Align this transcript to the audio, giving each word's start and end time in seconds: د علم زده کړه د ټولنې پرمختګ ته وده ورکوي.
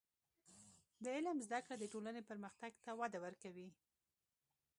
د 1.03 1.05
علم 1.15 1.37
زده 1.45 1.59
کړه 1.65 1.75
د 1.79 1.85
ټولنې 1.93 2.21
پرمختګ 2.29 2.71
ته 2.85 2.91
وده 2.99 3.19
ورکوي. 3.25 3.69